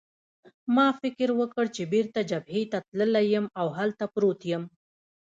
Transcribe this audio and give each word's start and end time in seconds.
ما 0.75 0.87
فکر 1.01 1.29
وکړ 1.39 1.65
چې 1.75 1.83
بېرته 1.93 2.19
جبهې 2.29 2.63
ته 2.71 2.77
تللی 2.87 3.25
یم 3.33 3.45
او 3.59 3.67
هلته 3.77 4.05
پروت 4.13 4.41
یم. 4.51 4.63